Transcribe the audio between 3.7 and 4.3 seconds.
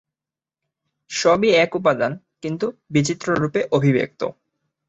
অভিব্যক্ত।